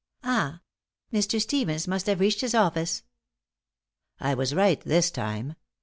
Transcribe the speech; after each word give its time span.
Ah 0.23 0.61
Mr. 1.13 1.39
Stevens 1.39 1.87
must 1.87 2.07
have 2.07 2.19
reached 2.19 2.41
his 2.41 2.55
office." 2.55 3.03
I 4.19 4.33
was 4.33 4.55
right 4.55 4.81
this 4.81 5.11
time. 5.11 5.53